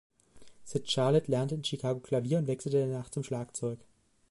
[0.63, 3.77] Sid Catlett lernte in Chicago Klavier und wechselte danach zum Schlagzeug.